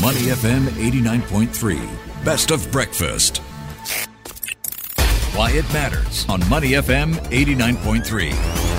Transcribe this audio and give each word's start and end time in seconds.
Money 0.00 0.28
FM 0.32 0.62
89.3, 0.90 2.24
best 2.24 2.50
of 2.50 2.72
breakfast. 2.72 3.38
Why 5.36 5.50
it 5.50 5.70
matters 5.74 6.24
on 6.26 6.40
Money 6.48 6.70
FM 6.70 7.16
89.3. 7.28 8.69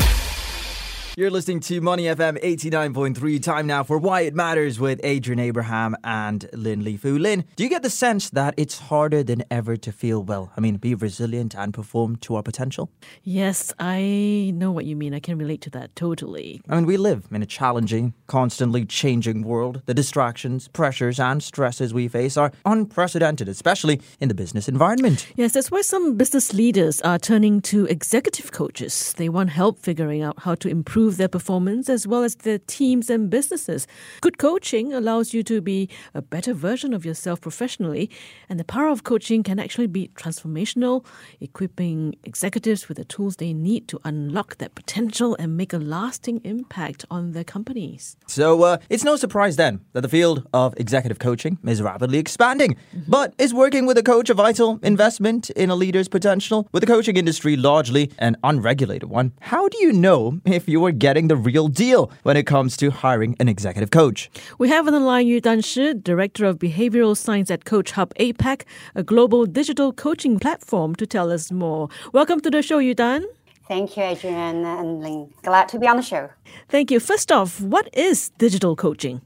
You're 1.18 1.29
listening 1.29 1.60
to 1.62 1.81
Money 1.81 2.04
FM 2.04 2.42
89.3. 2.42 3.44
Time 3.44 3.68
now 3.68 3.84
for 3.84 3.97
Why 3.97 4.21
It 4.21 4.34
Matters 4.34 4.79
with 4.79 5.02
Adrian 5.04 5.40
Abraham 5.40 5.94
and 6.06 6.49
Lin 6.53 6.85
Li 6.85 6.96
Fu. 6.96 7.17
Lin, 7.17 7.44
do 7.58 7.65
you 7.65 7.70
get 7.70 7.84
the 7.84 7.90
sense 7.90 8.29
that 8.29 8.53
it's 8.56 8.79
harder 8.79 9.21
than 9.21 9.44
ever 9.52 9.76
to 9.76 9.92
feel 9.92 10.24
well? 10.24 10.53
I 10.56 10.62
mean, 10.62 10.78
be 10.78 10.96
resilient 10.96 11.53
and 11.53 11.74
perform 11.74 12.16
to 12.17 12.35
our 12.35 12.44
potential? 12.44 12.89
Yes, 13.24 13.74
I 13.78 14.53
know 14.56 14.71
what 14.71 14.85
you 14.85 14.96
mean. 14.96 15.13
I 15.13 15.20
can 15.20 15.38
relate 15.38 15.60
to 15.63 15.70
that 15.71 15.94
totally. 15.97 16.62
I 16.70 16.76
mean, 16.76 16.85
we 16.85 16.95
live 16.95 17.27
in 17.30 17.43
a 17.43 17.45
challenging, 17.45 18.13
constantly 18.27 18.85
changing 18.85 19.41
world. 19.43 19.81
The 19.88 19.93
distractions, 19.93 20.70
pressures, 20.70 21.20
and 21.20 21.43
stresses 21.43 21.93
we 21.93 22.07
face 22.07 22.38
are 22.38 22.53
unprecedented, 22.63 23.49
especially 23.49 23.99
in 24.21 24.30
the 24.30 24.34
business 24.34 24.70
environment. 24.70 25.27
Yes, 25.35 25.52
that's 25.52 25.71
why 25.71 25.81
some 25.81 26.16
business 26.16 26.53
leaders 26.53 27.02
are 27.02 27.20
turning 27.20 27.59
to 27.63 27.85
executive 27.88 28.53
coaches. 28.53 29.13
They 29.17 29.27
want 29.27 29.49
help 29.49 29.77
figuring 29.77 30.21
out 30.21 30.39
how 30.39 30.55
to 30.55 30.70
improve 30.70 31.00
improve 31.01 31.17
their 31.17 31.27
performance 31.27 31.89
as 31.89 32.05
well 32.05 32.23
as 32.23 32.35
their 32.35 32.59
teams 32.59 33.09
and 33.09 33.29
businesses. 33.29 33.87
Good 34.21 34.37
coaching 34.37 34.93
allows 34.93 35.33
you 35.33 35.41
to 35.43 35.59
be 35.59 35.89
a 36.13 36.21
better 36.21 36.53
version 36.53 36.93
of 36.93 37.05
yourself 37.05 37.41
professionally, 37.41 38.07
and 38.49 38.59
the 38.59 38.63
power 38.63 38.87
of 38.87 39.03
coaching 39.03 39.41
can 39.41 39.57
actually 39.57 39.87
be 39.87 40.09
transformational, 40.15 41.03
equipping 41.39 42.15
executives 42.23 42.87
with 42.87 42.97
the 42.97 43.05
tools 43.05 43.37
they 43.37 43.51
need 43.53 43.87
to 43.87 43.99
unlock 44.03 44.57
that 44.57 44.75
potential 44.75 45.35
and 45.39 45.57
make 45.57 45.73
a 45.73 45.79
lasting 45.79 46.39
impact 46.43 47.03
on 47.09 47.31
their 47.31 47.43
companies. 47.43 48.15
So 48.27 48.63
uh, 48.63 48.77
it's 48.89 49.03
no 49.03 49.15
surprise 49.15 49.55
then 49.55 49.81
that 49.93 50.02
the 50.02 50.09
field 50.09 50.47
of 50.53 50.75
executive 50.77 51.17
coaching 51.17 51.57
is 51.65 51.81
rapidly 51.81 52.19
expanding. 52.19 52.75
Mm-hmm. 52.75 53.11
But 53.11 53.33
is 53.39 53.53
working 53.53 53.88
with 53.88 53.97
a 53.97 54.03
coach 54.03 54.30
a 54.30 54.36
vital 54.36 54.80
investment 54.83 55.49
in 55.52 55.71
a 55.71 55.75
leader's 55.75 56.08
potential? 56.08 56.67
With 56.71 56.81
the 56.81 56.88
coaching 56.88 57.17
industry 57.17 57.55
largely 57.58 58.11
an 58.19 58.38
unregulated 58.43 59.09
one, 59.09 59.31
how 59.41 59.67
do 59.67 59.77
you 59.80 59.91
know 59.91 60.39
if 60.45 60.69
you 60.69 60.86
are 60.86 60.91
are 60.92 60.94
getting 60.94 61.30
the 61.30 61.38
real 61.38 61.70
deal 61.70 62.11
when 62.23 62.36
it 62.36 62.44
comes 62.44 62.75
to 62.75 62.92
hiring 62.92 63.36
an 63.39 63.47
executive 63.47 63.92
coach. 63.92 64.30
We 64.58 64.67
have 64.67 64.88
on 64.88 64.94
the 64.94 65.00
line 65.00 65.25
Yu 65.25 65.39
Dan 65.39 65.61
Shi, 65.61 65.94
Director 65.94 66.44
of 66.44 66.59
Behavioral 66.59 67.16
Science 67.16 67.50
at 67.50 67.64
CoachHub 67.64 68.11
APAC, 68.20 68.64
a 68.94 69.02
global 69.02 69.45
digital 69.45 69.94
coaching 69.94 70.38
platform, 70.38 70.95
to 70.95 71.08
tell 71.08 71.31
us 71.31 71.50
more. 71.50 71.88
Welcome 72.11 72.42
to 72.42 72.50
the 72.50 72.61
show, 72.61 72.80
Yu 72.80 72.94
Dan. 72.94 73.25
Thank 73.70 73.95
you, 73.95 74.03
Adrian 74.03 74.66
and 74.66 75.02
Ling. 75.02 75.33
Glad 75.44 75.70
to 75.70 75.80
be 75.80 75.88
on 75.88 75.95
the 75.95 76.03
show. 76.03 76.30
Thank 76.67 76.92
you. 76.92 77.00
First 77.00 77.31
off, 77.31 77.61
what 77.61 77.88
is 77.94 78.31
digital 78.38 78.76
coaching? 78.76 79.22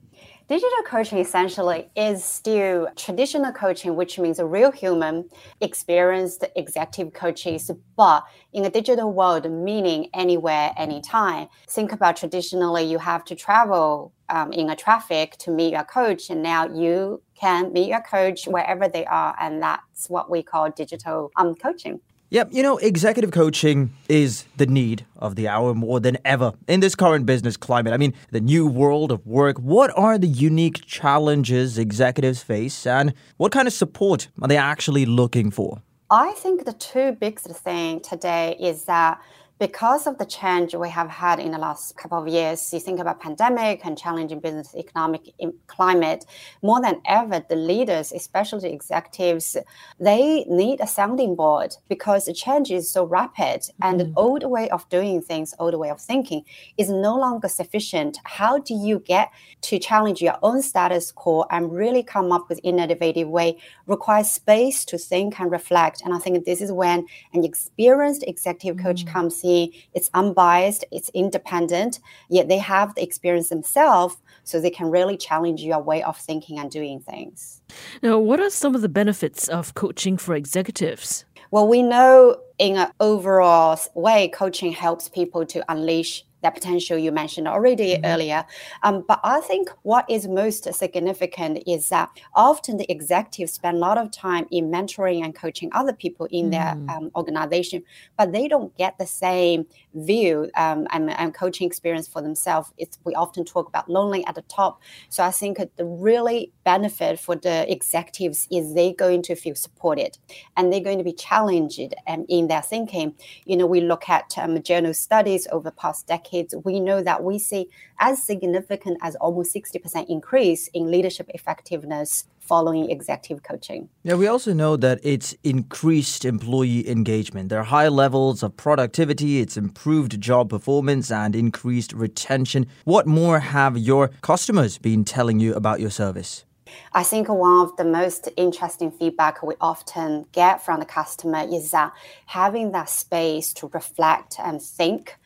Digital 0.47 0.83
coaching 0.85 1.17
essentially 1.17 1.89
is 1.95 2.23
still 2.23 2.87
traditional 2.95 3.51
coaching, 3.51 3.95
which 3.95 4.19
means 4.19 4.37
a 4.37 4.45
real 4.45 4.71
human, 4.71 5.27
experienced 5.59 6.45
executive 6.55 7.13
coaches, 7.13 7.71
but 7.97 8.23
in 8.53 8.63
a 8.63 8.69
digital 8.69 9.11
world, 9.11 9.49
meaning 9.49 10.07
anywhere, 10.13 10.71
anytime. 10.77 11.47
Think 11.67 11.93
about 11.93 12.17
traditionally, 12.17 12.83
you 12.83 12.99
have 12.99 13.25
to 13.25 13.33
travel 13.33 14.13
um, 14.29 14.53
in 14.53 14.69
a 14.69 14.75
traffic 14.75 15.35
to 15.39 15.49
meet 15.49 15.73
your 15.73 15.83
coach, 15.83 16.29
and 16.29 16.43
now 16.43 16.67
you 16.67 17.23
can 17.33 17.73
meet 17.73 17.89
your 17.89 18.03
coach 18.03 18.45
wherever 18.45 18.87
they 18.87 19.05
are, 19.05 19.35
and 19.41 19.63
that's 19.63 20.11
what 20.11 20.29
we 20.29 20.43
call 20.43 20.69
digital 20.69 21.31
um, 21.37 21.55
coaching. 21.55 21.99
Yep, 22.35 22.49
you 22.51 22.63
know, 22.63 22.75
executive 22.79 23.31
coaching 23.31 23.93
is 24.09 24.43
the 24.57 24.65
need 24.65 25.05
of 25.15 25.37
the 25.37 25.47
hour 25.47 25.73
more 25.73 26.01
than 26.01 26.17
ever 26.25 26.51
in 26.67 26.81
this 26.81 26.93
current 26.93 27.25
business 27.25 27.55
climate. 27.55 27.93
I 27.93 27.97
mean, 27.97 28.13
the 28.31 28.41
new 28.41 28.67
world 28.67 29.13
of 29.13 29.25
work. 29.25 29.57
What 29.57 29.97
are 29.97 30.17
the 30.17 30.27
unique 30.27 30.85
challenges 30.85 31.77
executives 31.77 32.43
face 32.43 32.85
and 32.85 33.13
what 33.37 33.53
kind 33.53 33.69
of 33.69 33.73
support 33.73 34.27
are 34.41 34.49
they 34.49 34.57
actually 34.57 35.05
looking 35.05 35.49
for? 35.49 35.81
I 36.11 36.33
think 36.33 36.65
the 36.65 36.73
two 36.73 37.13
biggest 37.13 37.47
thing 37.47 38.01
today 38.01 38.57
is 38.59 38.83
that 38.83 39.21
because 39.57 40.05
of 40.05 40.17
the 40.17 40.25
change 40.25 40.75
we 40.75 40.89
have 40.89 41.09
had 41.09 41.39
in 41.39 41.51
the 41.51 41.57
last 41.57 41.95
couple 41.97 42.17
of 42.17 42.27
years, 42.27 42.73
you 42.73 42.79
think 42.79 42.99
about 42.99 43.21
pandemic 43.21 43.85
and 43.85 43.97
challenging 43.97 44.39
business 44.39 44.75
economic 44.75 45.33
climate, 45.67 46.25
more 46.61 46.81
than 46.81 47.01
ever, 47.05 47.43
the 47.47 47.55
leaders, 47.55 48.11
especially 48.11 48.59
the 48.59 48.73
executives, 48.73 49.55
they 49.99 50.43
need 50.49 50.81
a 50.81 50.87
sounding 50.87 51.35
board 51.35 51.73
because 51.87 52.25
the 52.25 52.33
change 52.33 52.69
is 52.69 52.91
so 52.91 53.05
rapid 53.05 53.61
mm-hmm. 53.61 53.83
and 53.83 53.99
the 53.99 54.13
old 54.17 54.43
way 54.43 54.69
of 54.69 54.87
doing 54.89 55.21
things, 55.21 55.53
old 55.57 55.75
way 55.75 55.89
of 55.89 56.01
thinking 56.01 56.43
is 56.77 56.89
no 56.89 57.17
longer 57.17 57.47
sufficient. 57.47 58.17
How 58.25 58.57
do 58.57 58.73
you 58.73 58.99
get 58.99 59.31
to 59.61 59.79
challenge 59.79 60.21
your 60.21 60.37
own 60.43 60.61
status 60.61 61.11
quo 61.11 61.45
and 61.49 61.71
really 61.71 62.03
come 62.03 62.31
up 62.31 62.49
with 62.49 62.59
innovative 62.63 63.27
way 63.27 63.57
requires 63.87 64.29
space 64.29 64.85
to 64.85 64.97
think 64.97 65.39
and 65.39 65.51
reflect. 65.51 66.01
And 66.03 66.13
I 66.13 66.19
think 66.19 66.45
this 66.45 66.61
is 66.61 66.71
when 66.71 67.05
an 67.33 67.43
experienced 67.43 68.23
executive 68.27 68.81
coach 68.81 69.05
mm-hmm. 69.05 69.13
Comes 69.45 69.69
it's 69.93 70.09
unbiased, 70.13 70.85
it's 70.91 71.09
independent, 71.13 71.99
yet 72.29 72.47
they 72.47 72.57
have 72.57 72.95
the 72.95 73.03
experience 73.03 73.49
themselves 73.49 74.17
so 74.43 74.59
they 74.59 74.69
can 74.69 74.91
really 74.91 75.17
challenge 75.17 75.61
your 75.61 75.81
way 75.81 76.03
of 76.03 76.17
thinking 76.17 76.59
and 76.59 76.69
doing 76.69 76.99
things. 76.99 77.61
Now, 78.01 78.19
what 78.19 78.39
are 78.39 78.49
some 78.49 78.75
of 78.75 78.81
the 78.81 78.89
benefits 78.89 79.47
of 79.47 79.73
coaching 79.73 80.17
for 80.17 80.35
executives? 80.35 81.25
Well, 81.51 81.67
we 81.67 81.81
know 81.81 82.37
in 82.57 82.77
an 82.77 82.91
overall 82.99 83.79
way, 83.93 84.29
coaching 84.29 84.71
helps 84.71 85.09
people 85.09 85.45
to 85.47 85.63
unleash 85.71 86.25
that 86.45 86.53
potential 86.53 86.97
you 86.97 87.11
mentioned 87.11 87.47
already 87.47 87.95
mm-hmm. 87.95 88.05
earlier. 88.05 88.45
Um, 88.83 89.03
but 89.07 89.19
I 89.23 89.41
think 89.41 89.69
what 89.81 90.05
is 90.09 90.27
most 90.27 90.71
significant 90.73 91.63
is 91.65 91.89
that 91.89 92.09
often 92.35 92.77
the 92.77 92.89
executives 92.91 93.53
spend 93.53 93.77
a 93.77 93.79
lot 93.79 93.97
of 93.97 94.11
time 94.11 94.45
in 94.51 94.69
mentoring 94.69 95.23
and 95.23 95.33
coaching 95.33 95.69
other 95.73 95.93
people 95.93 96.27
in 96.29 96.51
mm-hmm. 96.51 96.85
their 96.85 96.95
um, 96.95 97.11
organization, 97.15 97.83
but 98.17 98.31
they 98.31 98.47
don't 98.47 98.75
get 98.77 98.97
the 98.99 99.07
same 99.07 99.65
view 99.95 100.49
um, 100.55 100.87
and, 100.91 101.09
and, 101.09 101.33
coaching 101.33 101.65
experience 101.67 102.07
for 102.07 102.21
themselves. 102.21 102.71
It's, 102.77 102.99
we 103.03 103.15
often 103.15 103.43
talk 103.43 103.67
about 103.67 103.89
lonely 103.89 104.25
at 104.27 104.35
the 104.35 104.43
top. 104.43 104.81
So 105.09 105.23
I 105.23 105.31
think 105.31 105.57
the 105.57 105.85
really 105.85 106.51
benefit 106.63 107.19
for 107.19 107.35
the 107.35 107.69
executives 107.71 108.47
is 108.51 108.73
they're 108.73 108.93
going 108.93 109.23
to 109.23 109.35
feel 109.35 109.55
supported 109.55 110.17
and 110.55 110.71
they're 110.71 110.87
going 110.89 110.99
to 110.99 111.03
be 111.03 111.13
challenged 111.13 111.93
um, 112.07 112.25
in 112.29 112.47
their 112.47 112.61
thinking. 112.61 113.15
You 113.45 113.57
know, 113.57 113.65
we 113.65 113.81
look 113.81 114.07
at 114.09 114.37
um, 114.37 114.61
journal 114.61 114.93
studies 114.93 115.47
over 115.51 115.71
past 115.71 116.07
decades 116.07 116.34
decades, 116.35 116.55
we 116.63 116.79
know 116.79 117.01
that 117.01 117.23
we 117.23 117.39
see 117.39 117.67
as 117.99 118.21
significant 118.23 118.97
as 119.01 119.15
almost 119.15 119.53
60% 119.53 120.07
increase 120.09 120.67
in 120.73 120.91
leadership 120.91 121.29
effectiveness 121.33 122.27
following 122.39 122.91
executive 122.91 123.43
coaching. 123.43 123.89
Yeah, 124.03 124.15
we 124.15 124.27
also 124.27 124.53
know 124.53 124.77
that 124.77 124.99
it's 125.01 125.35
increased 125.43 126.25
employee 126.25 126.87
engagement. 126.87 127.49
There 127.49 127.59
are 127.59 127.63
high 127.63 127.87
levels 127.87 128.43
of 128.43 128.55
productivity, 128.55 129.39
it's 129.39 129.57
improved 129.57 130.21
job 130.21 130.49
performance, 130.49 131.11
and 131.11 131.35
increased 131.35 131.93
retention. 131.93 132.67
What 132.83 133.07
more 133.07 133.39
have 133.39 133.77
your 133.77 134.09
customers 134.21 134.77
been 134.77 135.05
telling 135.05 135.39
you 135.39 135.55
about 135.55 135.79
your 135.79 135.89
service? 135.89 136.45
I 136.93 137.03
think 137.03 137.29
one 137.29 137.61
of 137.61 137.75
the 137.77 137.85
most 137.85 138.29
interesting 138.37 138.91
feedback 138.91 139.43
we 139.43 139.55
often 139.61 140.25
get 140.31 140.63
from 140.63 140.79
the 140.79 140.85
customer 140.85 141.45
is 141.47 141.71
that 141.71 141.93
having 142.25 142.71
that 142.71 142.89
space 142.89 143.53
to 143.53 143.67
reflect 143.73 144.35
and 144.39 144.61
think 144.61 145.17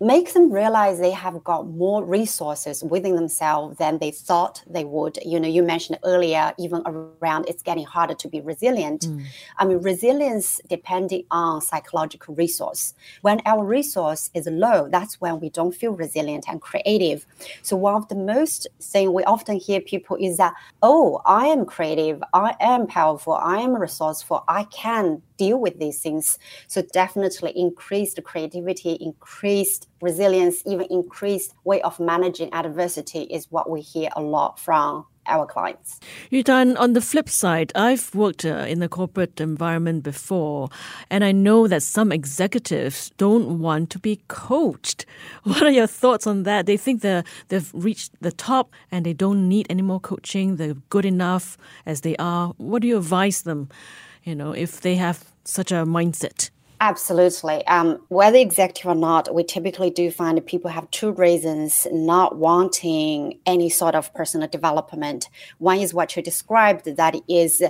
make 0.00 0.32
them 0.32 0.50
realize 0.50 0.98
they 0.98 1.10
have 1.10 1.44
got 1.44 1.66
more 1.68 2.02
resources 2.02 2.82
within 2.82 3.16
themselves 3.16 3.76
than 3.76 3.98
they 3.98 4.10
thought 4.10 4.62
they 4.66 4.84
would. 4.84 5.18
You 5.24 5.38
know, 5.38 5.48
you 5.48 5.62
mentioned 5.62 5.98
earlier, 6.04 6.54
even 6.58 6.82
around 6.86 7.44
it's 7.48 7.62
getting 7.62 7.84
harder 7.84 8.14
to 8.14 8.28
be 8.28 8.40
resilient. 8.40 9.02
Mm. 9.02 9.24
I 9.58 9.66
mean, 9.66 9.78
resilience 9.82 10.58
depending 10.68 11.24
on 11.30 11.60
psychological 11.60 12.34
resource. 12.34 12.94
When 13.20 13.42
our 13.44 13.62
resource 13.62 14.30
is 14.32 14.46
low, 14.46 14.88
that's 14.90 15.20
when 15.20 15.38
we 15.38 15.50
don't 15.50 15.74
feel 15.74 15.92
resilient 15.92 16.46
and 16.48 16.62
creative. 16.62 17.26
So 17.60 17.76
one 17.76 17.94
of 17.94 18.08
the 18.08 18.14
most 18.14 18.66
thing 18.80 19.12
we 19.12 19.22
often 19.24 19.58
hear 19.58 19.82
people 19.82 20.16
is 20.16 20.38
that, 20.38 20.54
oh, 20.82 21.20
I 21.26 21.46
am 21.46 21.66
creative, 21.66 22.22
I 22.32 22.54
am 22.60 22.86
powerful, 22.86 23.34
I 23.34 23.58
am 23.58 23.76
resourceful, 23.76 24.44
I 24.48 24.64
can 24.64 25.20
deal 25.36 25.58
with 25.58 25.78
these 25.78 26.00
things. 26.00 26.38
So 26.68 26.80
definitely 26.80 27.52
increased 27.54 28.18
creativity, 28.24 28.92
increased 28.92 29.88
resilience, 30.00 30.62
even 30.66 30.86
increased 30.90 31.54
way 31.64 31.80
of 31.82 32.00
managing 32.00 32.52
adversity 32.52 33.22
is 33.22 33.46
what 33.50 33.68
we 33.68 33.80
hear 33.80 34.10
a 34.16 34.22
lot 34.22 34.58
from 34.58 35.06
our 35.26 35.46
clients. 35.46 36.00
Yu 36.30 36.42
Dan, 36.42 36.76
on 36.76 36.94
the 36.94 37.00
flip 37.00 37.28
side, 37.28 37.70
I've 37.74 38.12
worked 38.14 38.44
uh, 38.44 38.66
in 38.68 38.80
the 38.80 38.88
corporate 38.88 39.40
environment 39.40 40.02
before, 40.02 40.70
and 41.10 41.22
I 41.22 41.30
know 41.30 41.68
that 41.68 41.82
some 41.82 42.10
executives 42.10 43.12
don't 43.18 43.60
want 43.60 43.90
to 43.90 43.98
be 43.98 44.20
coached. 44.28 45.06
What 45.44 45.62
are 45.62 45.70
your 45.70 45.86
thoughts 45.86 46.26
on 46.26 46.44
that? 46.44 46.66
They 46.66 46.76
think 46.76 47.02
they're, 47.02 47.24
they've 47.48 47.70
reached 47.74 48.12
the 48.20 48.32
top 48.32 48.72
and 48.90 49.06
they 49.06 49.12
don't 49.12 49.48
need 49.48 49.66
any 49.70 49.82
more 49.82 50.00
coaching. 50.00 50.56
They're 50.56 50.74
good 50.88 51.04
enough 51.04 51.56
as 51.86 52.00
they 52.00 52.16
are. 52.16 52.54
What 52.56 52.82
do 52.82 52.88
you 52.88 52.98
advise 52.98 53.42
them? 53.42 53.68
you 54.24 54.34
know, 54.34 54.52
if 54.52 54.80
they 54.80 54.96
have 54.96 55.24
such 55.44 55.72
a 55.72 55.86
mindset? 55.86 56.50
Absolutely. 56.82 57.66
Um, 57.66 58.00
whether 58.08 58.38
executive 58.38 58.90
or 58.90 58.94
not, 58.94 59.34
we 59.34 59.44
typically 59.44 59.90
do 59.90 60.10
find 60.10 60.38
that 60.38 60.46
people 60.46 60.70
have 60.70 60.90
two 60.90 61.12
reasons 61.12 61.86
not 61.92 62.38
wanting 62.38 63.38
any 63.44 63.68
sort 63.68 63.94
of 63.94 64.12
personal 64.14 64.48
development. 64.48 65.28
One 65.58 65.78
is 65.78 65.92
what 65.92 66.16
you 66.16 66.22
described, 66.22 66.86
that 66.86 67.16
is, 67.28 67.62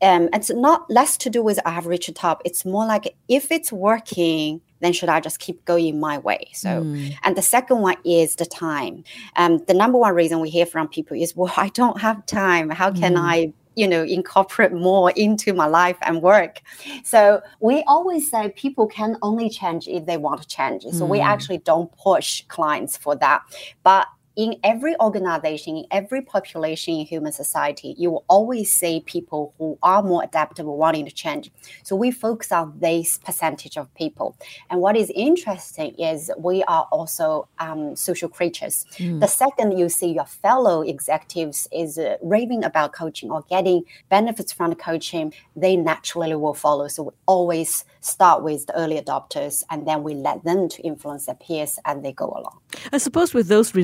um, 0.00 0.28
it's 0.32 0.50
not 0.50 0.88
less 0.88 1.16
to 1.18 1.30
do 1.30 1.42
with 1.42 1.58
I 1.66 1.70
have 1.70 1.86
reached 1.86 2.06
the 2.06 2.12
top. 2.12 2.40
It's 2.44 2.64
more 2.64 2.86
like 2.86 3.16
if 3.26 3.50
it's 3.50 3.72
working, 3.72 4.60
then 4.78 4.92
should 4.92 5.08
I 5.08 5.18
just 5.18 5.40
keep 5.40 5.64
going 5.64 5.98
my 5.98 6.18
way? 6.18 6.48
So, 6.54 6.84
mm. 6.84 7.16
and 7.24 7.36
the 7.36 7.42
second 7.42 7.80
one 7.80 7.96
is 8.04 8.36
the 8.36 8.46
time. 8.46 9.02
Um, 9.34 9.58
the 9.66 9.74
number 9.74 9.98
one 9.98 10.14
reason 10.14 10.38
we 10.38 10.50
hear 10.50 10.66
from 10.66 10.86
people 10.86 11.20
is, 11.20 11.34
well, 11.34 11.52
I 11.56 11.70
don't 11.70 12.00
have 12.00 12.24
time. 12.26 12.70
How 12.70 12.92
can 12.92 13.14
mm. 13.14 13.20
I 13.20 13.52
you 13.74 13.88
know 13.88 14.02
incorporate 14.02 14.72
more 14.72 15.10
into 15.12 15.52
my 15.52 15.66
life 15.66 15.96
and 16.02 16.22
work. 16.22 16.60
So 17.04 17.42
we 17.60 17.82
always 17.86 18.30
say 18.30 18.50
people 18.50 18.86
can 18.86 19.16
only 19.22 19.48
change 19.48 19.88
if 19.88 20.06
they 20.06 20.16
want 20.16 20.42
to 20.42 20.48
change. 20.48 20.84
So 20.84 21.04
mm. 21.04 21.08
we 21.08 21.20
actually 21.20 21.58
don't 21.58 21.90
push 21.96 22.44
clients 22.48 22.96
for 22.96 23.16
that. 23.16 23.42
But 23.82 24.06
in 24.36 24.56
every 24.64 24.98
organization, 25.00 25.76
in 25.76 25.86
every 25.90 26.22
population 26.22 26.94
in 26.94 27.06
human 27.06 27.32
society, 27.32 27.94
you 27.98 28.10
will 28.10 28.24
always 28.28 28.72
see 28.72 29.00
people 29.04 29.54
who 29.58 29.78
are 29.82 30.02
more 30.02 30.22
adaptable, 30.22 30.76
wanting 30.76 31.04
to 31.04 31.12
change. 31.12 31.50
So 31.82 31.96
we 31.96 32.10
focus 32.10 32.50
on 32.50 32.78
this 32.78 33.18
percentage 33.18 33.76
of 33.76 33.92
people. 33.94 34.36
And 34.70 34.80
what 34.80 34.96
is 34.96 35.10
interesting 35.14 35.94
is 35.98 36.30
we 36.38 36.62
are 36.64 36.88
also 36.90 37.48
um, 37.58 37.94
social 37.94 38.28
creatures. 38.28 38.86
Mm. 38.96 39.20
The 39.20 39.26
second 39.26 39.78
you 39.78 39.88
see 39.88 40.12
your 40.12 40.24
fellow 40.24 40.82
executives 40.82 41.68
is 41.72 41.98
uh, 41.98 42.16
raving 42.22 42.64
about 42.64 42.92
coaching 42.92 43.30
or 43.30 43.42
getting 43.50 43.84
benefits 44.08 44.52
from 44.52 44.70
the 44.70 44.76
coaching, 44.76 45.32
they 45.56 45.76
naturally 45.76 46.36
will 46.36 46.54
follow. 46.54 46.88
So 46.88 47.02
we 47.04 47.10
always 47.26 47.84
start 48.00 48.42
with 48.42 48.66
the 48.66 48.76
early 48.76 49.00
adopters 49.00 49.62
and 49.70 49.86
then 49.86 50.02
we 50.02 50.14
let 50.14 50.42
them 50.44 50.68
to 50.68 50.82
influence 50.82 51.26
their 51.26 51.34
peers 51.34 51.78
and 51.84 52.04
they 52.04 52.12
go 52.12 52.26
along. 52.26 52.58
I 52.92 52.98
suppose 52.98 53.34
with 53.34 53.48
those 53.48 53.74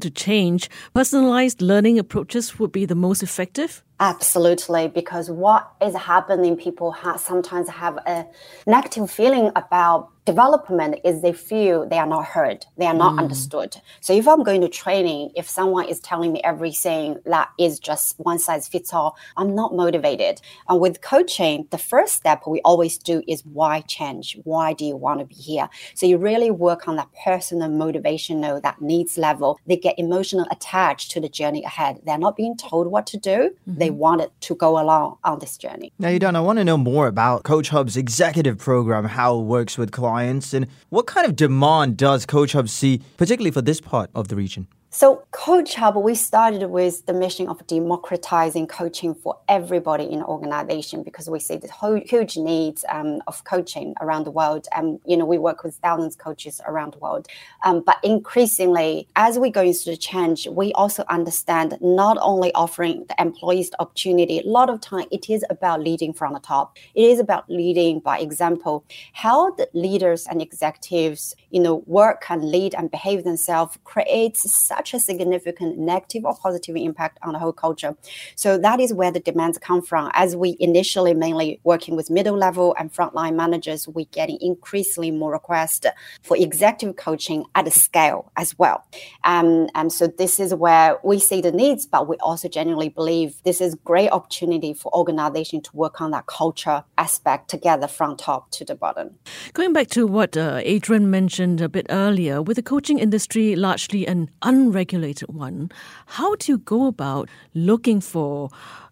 to 0.00 0.10
change, 0.10 0.68
personalized 0.94 1.62
learning 1.62 1.98
approaches 1.98 2.58
would 2.58 2.72
be 2.72 2.86
the 2.86 2.94
most 2.94 3.22
effective? 3.22 3.82
Absolutely, 4.00 4.88
because 4.88 5.30
what 5.30 5.72
is 5.80 5.94
happening, 5.94 6.56
people 6.56 6.90
have, 6.90 7.20
sometimes 7.20 7.68
have 7.68 7.98
a 8.06 8.26
negative 8.66 9.10
feeling 9.10 9.52
about 9.54 10.10
development 10.24 11.00
is 11.04 11.20
they 11.20 11.32
feel 11.32 11.88
they 11.88 11.98
are 11.98 12.06
not 12.06 12.24
heard, 12.24 12.64
they 12.78 12.86
are 12.86 12.94
not 12.94 13.14
mm. 13.14 13.18
understood. 13.18 13.76
So 14.00 14.12
if 14.12 14.28
I'm 14.28 14.42
going 14.44 14.60
to 14.60 14.68
training, 14.68 15.32
if 15.34 15.48
someone 15.48 15.88
is 15.88 15.98
telling 16.00 16.32
me 16.32 16.40
everything 16.44 17.18
that 17.26 17.50
is 17.58 17.80
just 17.80 18.18
one 18.18 18.38
size 18.38 18.68
fits 18.68 18.92
all, 18.92 19.16
I'm 19.36 19.54
not 19.54 19.74
motivated. 19.74 20.40
And 20.68 20.80
with 20.80 21.00
coaching, 21.00 21.66
the 21.70 21.78
first 21.78 22.14
step 22.14 22.42
we 22.46 22.60
always 22.60 22.98
do 22.98 23.22
is 23.26 23.44
why 23.44 23.80
change? 23.82 24.38
Why 24.44 24.74
do 24.74 24.84
you 24.84 24.96
want 24.96 25.20
to 25.20 25.26
be 25.26 25.34
here? 25.34 25.68
So 25.94 26.06
you 26.06 26.18
really 26.18 26.50
work 26.50 26.86
on 26.86 26.96
that 26.96 27.08
personal 27.24 27.68
motivational, 27.68 28.62
that 28.62 28.80
needs 28.80 29.18
level. 29.18 29.58
They 29.66 29.76
get 29.76 29.98
emotional 29.98 30.46
attached 30.50 31.10
to 31.12 31.20
the 31.20 31.28
journey 31.28 31.64
ahead. 31.64 32.00
They're 32.04 32.18
not 32.18 32.36
being 32.36 32.56
told 32.56 32.86
what 32.86 33.06
to 33.08 33.16
do. 33.16 33.50
Mm-hmm. 33.68 33.78
They 33.78 33.90
Mm-hmm. 33.92 34.00
wanted 34.00 34.30
to 34.40 34.54
go 34.54 34.80
along 34.80 35.18
on 35.24 35.38
this 35.38 35.56
journey. 35.56 35.92
Now, 35.98 36.08
Yidong, 36.08 36.36
I 36.36 36.40
want 36.40 36.58
to 36.58 36.64
know 36.64 36.76
more 36.76 37.06
about 37.06 37.44
CoachHub's 37.44 37.96
executive 37.96 38.58
program, 38.58 39.04
how 39.04 39.38
it 39.38 39.42
works 39.42 39.78
with 39.78 39.92
clients, 39.92 40.52
and 40.54 40.66
what 40.90 41.06
kind 41.06 41.26
of 41.26 41.36
demand 41.36 41.96
does 41.96 42.26
CoachHub 42.26 42.68
see, 42.68 43.00
particularly 43.16 43.50
for 43.50 43.62
this 43.62 43.80
part 43.80 44.10
of 44.14 44.28
the 44.28 44.36
region? 44.36 44.66
So, 44.94 45.24
CoachHub, 45.32 46.02
we 46.02 46.14
started 46.14 46.66
with 46.66 47.06
the 47.06 47.14
mission 47.14 47.48
of 47.48 47.66
democratizing 47.66 48.66
coaching 48.66 49.14
for 49.14 49.38
everybody 49.48 50.04
in 50.04 50.22
organization 50.22 51.02
because 51.02 51.30
we 51.30 51.40
see 51.40 51.56
the 51.56 51.72
huge 52.04 52.36
needs 52.36 52.84
um, 52.90 53.22
of 53.26 53.42
coaching 53.44 53.94
around 54.02 54.24
the 54.24 54.30
world. 54.30 54.68
And, 54.76 55.00
you 55.06 55.16
know, 55.16 55.24
we 55.24 55.38
work 55.38 55.64
with 55.64 55.76
thousands 55.76 56.16
of 56.16 56.18
coaches 56.18 56.60
around 56.66 56.92
the 56.92 56.98
world. 56.98 57.26
Um, 57.64 57.80
but 57.80 58.00
increasingly, 58.02 59.08
as 59.16 59.38
we 59.38 59.48
go 59.48 59.62
into 59.62 59.86
the 59.86 59.96
change, 59.96 60.46
we 60.46 60.74
also 60.74 61.04
understand 61.08 61.78
not 61.80 62.18
only 62.20 62.52
offering 62.52 63.06
the 63.08 63.14
employees 63.18 63.70
the 63.70 63.80
opportunity, 63.80 64.40
a 64.40 64.46
lot 64.46 64.68
of 64.68 64.82
time 64.82 65.06
it 65.10 65.30
is 65.30 65.42
about 65.48 65.80
leading 65.80 66.12
from 66.12 66.34
the 66.34 66.40
top. 66.40 66.76
It 66.94 67.04
is 67.04 67.18
about 67.18 67.48
leading 67.48 68.00
by 68.00 68.18
example. 68.18 68.84
How 69.14 69.52
the 69.52 69.70
leaders 69.72 70.26
and 70.26 70.42
executives, 70.42 71.34
you 71.48 71.60
know, 71.60 71.76
work 71.86 72.24
and 72.28 72.44
lead 72.44 72.74
and 72.74 72.90
behave 72.90 73.24
themselves 73.24 73.78
creates 73.84 74.52
such 74.52 74.81
such 74.82 74.94
a 74.94 75.00
significant 75.00 75.78
negative 75.78 76.24
or 76.24 76.34
positive 76.36 76.74
impact 76.74 77.18
on 77.22 77.34
the 77.34 77.38
whole 77.38 77.52
culture. 77.52 77.96
So 78.34 78.58
that 78.58 78.80
is 78.80 78.92
where 78.92 79.12
the 79.12 79.20
demands 79.20 79.58
come 79.58 79.80
from. 79.80 80.10
As 80.12 80.34
we 80.34 80.56
initially 80.58 81.14
mainly 81.14 81.60
working 81.62 81.94
with 81.94 82.10
middle 82.10 82.36
level 82.36 82.74
and 82.78 82.92
frontline 82.92 83.36
managers, 83.36 83.86
we're 83.86 84.06
getting 84.10 84.38
increasingly 84.40 85.12
more 85.12 85.30
requests 85.30 85.86
for 86.22 86.36
executive 86.36 86.96
coaching 86.96 87.44
at 87.54 87.68
a 87.68 87.70
scale 87.70 88.32
as 88.36 88.58
well. 88.58 88.84
Um, 89.22 89.68
and 89.76 89.92
so 89.92 90.08
this 90.08 90.40
is 90.40 90.52
where 90.52 90.98
we 91.04 91.20
see 91.20 91.40
the 91.40 91.52
needs, 91.52 91.86
but 91.86 92.08
we 92.08 92.16
also 92.16 92.48
genuinely 92.48 92.88
believe 92.88 93.36
this 93.44 93.60
is 93.60 93.76
great 93.84 94.10
opportunity 94.10 94.74
for 94.74 94.92
organization 94.94 95.60
to 95.62 95.76
work 95.76 96.00
on 96.00 96.10
that 96.10 96.26
culture 96.26 96.82
aspect 96.98 97.48
together 97.48 97.86
from 97.86 98.16
top 98.16 98.50
to 98.50 98.64
the 98.64 98.74
bottom. 98.74 99.10
Going 99.52 99.72
back 99.72 99.88
to 99.88 100.08
what 100.08 100.36
uh, 100.36 100.60
Adrian 100.64 101.08
mentioned 101.08 101.60
a 101.60 101.68
bit 101.68 101.86
earlier, 101.88 102.42
with 102.42 102.56
the 102.56 102.62
coaching 102.62 102.98
industry 102.98 103.54
largely 103.54 104.06
an 104.08 104.28
un 104.42 104.71
unregulated 104.72 105.28
one, 105.28 105.70
how 106.06 106.34
do 106.36 106.52
you 106.52 106.58
go 106.58 106.86
about 106.86 107.28
looking 107.54 108.00
for 108.00 108.48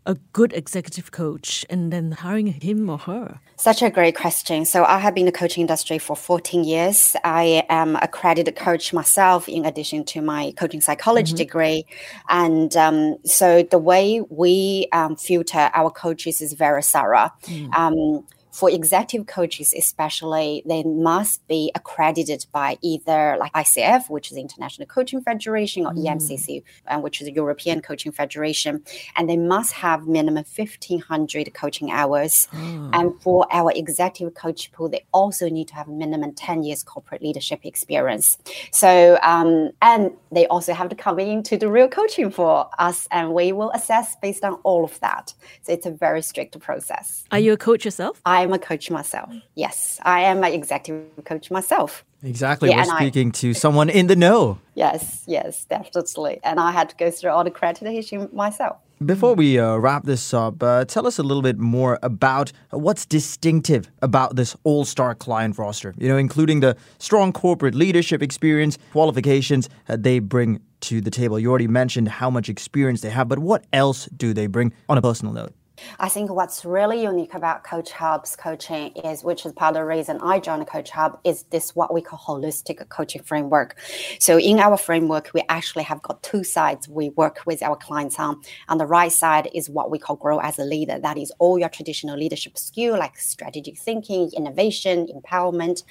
a 0.07 0.15
good 0.33 0.53
executive 0.53 1.11
coach 1.11 1.65
and 1.71 1.93
then 1.93 2.13
hiring 2.13 2.47
him 2.49 2.91
or 2.91 2.99
her? 2.99 3.41
Such 3.57 3.83
a 3.83 3.91
great 3.91 4.15
question. 4.17 4.65
So, 4.65 4.85
I 4.85 4.99
have 4.99 5.15
been 5.15 5.23
in 5.23 5.33
the 5.33 5.39
coaching 5.39 5.63
industry 5.63 5.99
for 5.99 6.17
14 6.17 6.65
years. 6.65 7.17
I 7.25 7.65
am 7.69 7.97
accredited 7.97 8.57
coach 8.57 8.93
myself, 8.93 9.49
in 9.49 9.65
addition 9.65 10.05
to 10.05 10.21
my 10.21 10.53
coaching 10.57 10.81
psychology 10.81 11.33
mm-hmm. 11.33 11.45
degree. 11.45 11.85
And 12.29 12.77
um, 12.77 13.17
so, 13.25 13.63
the 13.63 13.79
way 13.79 14.21
we 14.29 14.89
um, 14.93 15.17
filter 15.17 15.71
our 15.75 15.91
coaches 15.91 16.41
is 16.41 16.53
very 16.55 16.83
thorough. 16.83 17.31
Mm. 17.47 17.75
Um, 17.75 18.27
for 18.53 18.71
executive 18.71 19.27
coaches 19.27 19.75
especially 19.77 20.63
they 20.67 20.83
must 20.83 21.47
be 21.49 21.71
accredited 21.75 22.47
by 22.53 22.77
either 22.83 23.37
like 23.39 23.53
icf 23.53 24.09
which 24.11 24.31
is 24.31 24.35
the 24.35 24.41
international 24.41 24.87
coaching 24.87 25.21
federation 25.21 25.87
or 25.87 25.93
mm. 25.93 26.05
emcc 26.07 26.63
uh, 26.89 26.99
which 26.99 27.21
is 27.21 27.27
the 27.27 27.33
european 27.33 27.81
coaching 27.81 28.13
federation 28.13 28.83
and 29.17 29.29
they 29.29 29.37
must 29.37 29.73
have 29.73 30.07
minimum 30.07 30.45
1500 30.57 31.53
coaching 31.55 31.91
hours. 31.91 32.49
Oh. 32.53 32.91
and 32.93 33.23
for 33.23 33.47
our 33.53 33.73
executive 33.75 34.35
coach 34.35 34.73
pool 34.73 34.89
they 34.89 35.05
also 35.13 35.49
need 35.49 35.69
to 35.69 35.75
have 35.75 35.89
minimum 35.89 36.33
10 36.33 36.63
years 36.63 36.83
corporate 36.83 37.23
leadership 37.23 37.61
experience. 37.65 38.39
So 38.73 39.19
um, 39.23 39.71
and 39.83 40.13
they 40.33 40.47
also 40.47 40.73
have 40.73 40.89
to 40.89 40.97
come 40.97 41.19
into 41.19 41.57
the 41.57 41.71
real 41.71 41.89
coaching 41.89 42.31
for 42.31 42.69
us 42.79 43.09
and 43.11 43.33
we 43.33 43.53
will 43.53 43.71
assess 43.73 44.17
based 44.23 44.45
on 44.45 44.55
all 44.65 44.85
of 44.85 44.99
that. 45.01 45.35
So 45.63 45.73
it's 45.73 45.87
a 45.87 45.91
very 45.91 46.23
strict 46.23 46.59
process. 46.61 47.25
Are 47.31 47.39
you 47.39 47.53
a 47.53 47.57
coach 47.57 47.85
yourself? 47.85 48.21
I 48.25 48.40
am 48.43 48.53
a 48.53 48.59
coach 48.59 48.91
myself. 48.91 49.33
Yes, 49.55 49.99
I 50.03 50.21
am 50.23 50.45
an 50.45 50.53
executive 50.53 51.25
coach 51.25 51.51
myself. 51.51 52.05
Exactly. 52.23 52.69
Yeah, 52.69 52.79
We're 52.79 52.97
speaking 52.97 53.29
I, 53.29 53.31
to 53.33 53.55
someone 53.55 53.89
in 53.89 54.07
the 54.07 54.17
know. 54.17 54.59
Yes, 54.75 55.25
yes, 55.27 55.65
definitely. 55.65 56.41
And 56.45 56.61
I 56.61 56.71
had 56.71 56.91
to 56.91 56.97
go 56.97 57.11
through 57.11 57.31
all 57.31 57.45
the 57.45 57.51
accreditation 57.51 58.33
myself. 58.33 58.77
Before 59.05 59.35
we 59.35 59.59
uh, 59.59 59.77
wrap 59.77 60.05
this 60.05 60.35
up, 60.35 60.63
uh, 60.63 60.85
tell 60.85 61.07
us 61.07 61.19
a 61.19 61.23
little 61.23 61.43
bit 61.43 61.59
more 61.59 61.99
about 62.03 62.53
what's 62.69 63.07
distinctive 63.07 63.91
about 64.03 64.37
this 64.37 64.55
all 64.63 64.85
star 64.85 65.15
client 65.15 65.57
roster, 65.57 65.95
you 65.97 66.07
know, 66.07 66.19
including 66.19 66.61
the 66.61 66.77
strong 66.99 67.33
corporate 67.33 67.75
leadership 67.75 68.23
experience, 68.23 68.77
qualifications 68.93 69.71
uh, 69.89 69.97
they 69.99 70.19
bring 70.19 70.61
to 70.81 71.01
the 71.01 71.11
table. 71.11 71.39
You 71.39 71.49
already 71.49 71.67
mentioned 71.67 72.09
how 72.09 72.29
much 72.29 72.51
experience 72.51 73.01
they 73.01 73.09
have, 73.09 73.27
but 73.27 73.39
what 73.39 73.65
else 73.73 74.07
do 74.15 74.35
they 74.35 74.47
bring 74.47 74.75
on 74.87 74.99
a 74.99 75.03
personal 75.03 75.33
note? 75.33 75.55
I 75.99 76.09
think 76.09 76.31
what's 76.31 76.65
really 76.65 77.03
unique 77.03 77.35
about 77.35 77.65
CoachHub's 77.65 78.37
coaching 78.37 78.93
is, 78.97 79.25
which 79.25 79.47
is 79.47 79.53
part 79.53 79.77
of 79.77 79.81
the 79.81 79.87
reason 79.87 80.19
I 80.23 80.39
joined 80.39 80.67
CoachHub, 80.67 81.19
is 81.25 81.45
this 81.45 81.75
what 81.75 81.93
we 81.93 82.03
call 82.03 82.19
holistic 82.19 82.89
coaching 82.89 83.23
framework. 83.23 83.77
So 84.19 84.39
in 84.39 84.59
our 84.59 84.77
framework, 84.77 85.31
we 85.35 85.43
actually 85.49 85.85
have 85.85 86.03
got 86.03 86.23
two 86.23 86.45
sides 86.45 86.89
we 86.89 87.11
work 87.11 87.41
with 87.47 87.63
our 87.63 87.77
clients 87.77 88.19
on. 88.19 88.41
On 88.69 88.79
the 88.79 88.87
right 88.87 89.13
side 89.13 89.49
is 89.55 89.71
what 89.71 89.91
we 89.91 89.99
call 89.99 90.17
grow 90.17 90.39
as 90.41 90.59
a 90.59 90.65
leader. 90.65 90.99
That 90.99 91.19
is 91.19 91.33
all 91.39 91.59
your 91.59 91.69
traditional 91.69 92.17
leadership 92.17 92.59
skill 92.59 92.99
like 92.99 93.19
strategic 93.19 93.79
thinking, 93.79 94.31
innovation, 94.37 95.09
empowerment. 95.15 95.85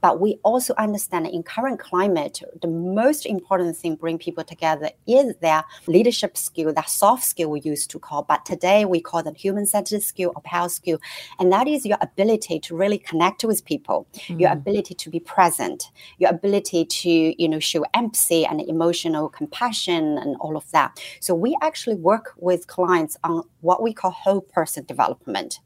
But 0.00 0.20
we 0.20 0.38
also 0.42 0.74
understand 0.78 1.26
in 1.26 1.42
current 1.42 1.78
climate, 1.78 2.42
the 2.60 2.68
most 2.68 3.26
important 3.26 3.76
thing 3.76 3.94
bring 3.94 4.18
people 4.18 4.44
together 4.44 4.90
is 5.06 5.36
their 5.36 5.64
leadership 5.86 6.36
skill, 6.36 6.72
that 6.72 6.90
soft 6.90 7.24
skill 7.24 7.50
we 7.50 7.60
used 7.60 7.90
to 7.90 7.98
call, 7.98 8.22
but 8.22 8.44
today 8.44 8.84
we 8.84 9.00
call 9.00 9.22
them 9.22 9.35
human 9.36 9.66
centered 9.66 10.02
skill 10.02 10.32
or 10.34 10.42
power 10.42 10.68
skill. 10.68 10.98
And 11.38 11.52
that 11.52 11.68
is 11.68 11.84
your 11.84 11.98
ability 12.00 12.60
to 12.60 12.76
really 12.76 12.98
connect 12.98 13.44
with 13.44 13.64
people, 13.64 14.06
mm-hmm. 14.14 14.40
your 14.40 14.52
ability 14.52 14.94
to 14.94 15.10
be 15.10 15.20
present, 15.20 15.90
your 16.18 16.30
ability 16.30 16.84
to, 16.84 17.42
you 17.42 17.48
know, 17.48 17.60
show 17.60 17.84
empathy 17.94 18.44
and 18.46 18.60
emotional 18.60 19.28
compassion 19.28 20.18
and 20.18 20.36
all 20.40 20.56
of 20.56 20.70
that. 20.72 21.00
So 21.20 21.34
we 21.34 21.56
actually 21.62 21.96
work 21.96 22.32
with 22.36 22.66
clients 22.66 23.16
on 23.24 23.42
what 23.60 23.82
we 23.82 23.92
call 23.92 24.10
whole 24.10 24.40
person 24.40 24.84
development. 24.84 25.60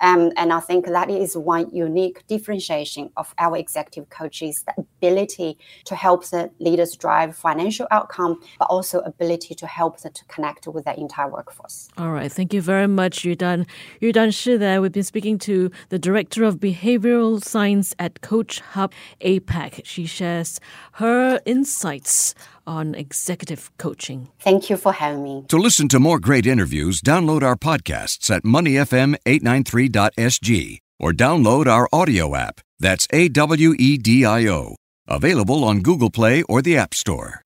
Um, 0.00 0.30
and 0.36 0.52
I 0.52 0.60
think 0.60 0.86
that 0.86 1.10
is 1.10 1.36
one 1.36 1.70
unique 1.74 2.26
differentiation 2.26 3.10
of 3.16 3.34
our 3.38 3.56
executive 3.56 4.10
coaches, 4.10 4.64
the 4.64 4.74
ability 4.78 5.58
to 5.86 5.94
help 5.94 6.26
the 6.26 6.50
leaders 6.58 6.94
drive 6.96 7.36
financial 7.36 7.86
outcome, 7.90 8.40
but 8.58 8.66
also 8.66 9.00
ability 9.00 9.54
to 9.54 9.66
help 9.66 10.00
them 10.00 10.12
to 10.12 10.24
connect 10.26 10.66
with 10.66 10.84
the 10.84 10.98
entire 10.98 11.28
workforce. 11.28 11.88
All 11.96 12.10
right. 12.10 12.30
Thank 12.30 12.52
you 12.52 12.62
very 12.62 12.86
much, 13.16 13.24
Yu 13.24 13.34
Dan. 13.34 13.66
Yudan 14.00 14.32
Shi 14.34 14.56
there. 14.56 14.80
We've 14.82 14.92
been 14.92 15.02
speaking 15.02 15.38
to 15.38 15.72
the 15.88 15.98
Director 15.98 16.44
of 16.44 16.58
Behavioral 16.58 17.42
Science 17.42 17.92
at 17.98 18.20
CoachHub 18.20 18.92
APAC. 19.20 19.80
She 19.84 20.06
shares 20.06 20.60
her 20.92 21.40
insights 21.46 22.34
on 22.66 22.94
executive 22.94 23.70
coaching. 23.78 24.28
Thank 24.40 24.70
you 24.70 24.76
for 24.76 24.92
having 24.92 25.22
me. 25.22 25.44
To 25.48 25.56
listen 25.56 25.88
to 25.88 25.98
more 26.00 26.18
great 26.18 26.46
interviews, 26.46 27.00
download 27.00 27.42
our 27.42 27.56
podcasts 27.56 28.30
at 28.34 28.42
moneyfm893.sg 28.42 30.78
or 30.98 31.12
download 31.12 31.66
our 31.66 31.86
audio 31.92 32.34
app. 32.34 32.60
That's 32.78 33.06
A 33.12 33.28
W 33.28 33.74
E 33.78 33.98
D 33.98 34.26
I 34.26 34.46
O. 34.48 34.76
Available 35.08 35.62
on 35.64 35.80
Google 35.80 36.10
Play 36.10 36.42
or 36.42 36.62
the 36.62 36.76
App 36.76 36.94
Store. 36.94 37.42